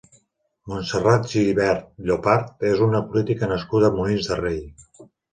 Montserrat 0.69 1.25
Gibert 1.33 1.83
Llopart 2.09 2.65
és 2.69 2.81
una 2.85 3.01
política 3.11 3.49
nascuda 3.51 3.91
a 3.91 3.95
Molins 3.99 4.31
de 4.33 4.39
Rei. 4.41 4.57